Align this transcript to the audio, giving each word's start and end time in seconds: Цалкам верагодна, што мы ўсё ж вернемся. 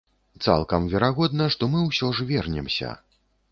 Цалкам 0.45 0.87
верагодна, 0.93 1.45
што 1.57 1.69
мы 1.75 1.85
ўсё 1.91 2.11
ж 2.19 2.27
вернемся. 2.35 2.97